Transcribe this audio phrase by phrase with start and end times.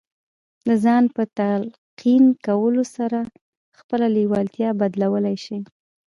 [0.67, 3.19] د ځان په تلقين کولو سره
[3.79, 5.59] خپله لېوالتیا بدلولای شئ.